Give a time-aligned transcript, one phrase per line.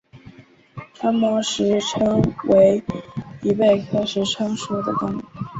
[0.95, 2.83] 叉膜石蛏为
[3.43, 5.21] 贻贝科石蛏属的动物。